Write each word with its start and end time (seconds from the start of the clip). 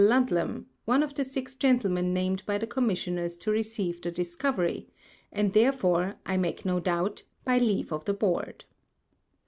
Ludlam, 0.03 0.65
one 0.85 1.03
of 1.03 1.13
the 1.13 1.23
six 1.23 1.53
Gentlemen 1.53 2.11
named 2.11 2.43
by 2.47 2.57
the 2.57 2.65
Commissioners 2.65 3.37
to 3.37 3.51
receive 3.51 4.01
the 4.01 4.09
Discovery, 4.09 4.87
and 5.31 5.53
therefore, 5.53 6.15
I 6.25 6.37
make 6.37 6.65
no 6.65 6.79
doubt, 6.79 7.21
by 7.43 7.59
Leave 7.59 7.93
of 7.93 8.05
the 8.05 8.13
Board. 8.15 8.65